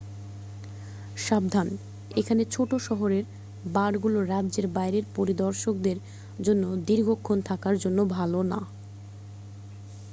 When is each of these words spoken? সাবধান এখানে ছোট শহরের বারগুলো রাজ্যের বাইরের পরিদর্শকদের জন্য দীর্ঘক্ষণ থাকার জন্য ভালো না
সাবধান 1.17 1.67
এখানে 2.11 2.43
ছোট 2.51 2.71
শহরের 2.87 3.25
বারগুলো 3.63 4.19
রাজ্যের 4.25 4.67
বাইরের 4.75 5.05
পরিদর্শকদের 5.15 5.97
জন্য 6.39 6.63
দীর্ঘক্ষণ 6.87 7.37
থাকার 7.49 7.75
জন্য 7.83 7.99
ভালো 8.15 8.39
না 8.51 8.59